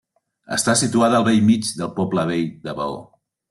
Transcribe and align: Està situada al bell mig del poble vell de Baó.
Està 0.55 0.75
situada 0.79 1.19
al 1.21 1.27
bell 1.29 1.39
mig 1.51 1.69
del 1.83 1.95
poble 2.01 2.27
vell 2.33 2.51
de 2.69 2.79
Baó. 2.83 3.01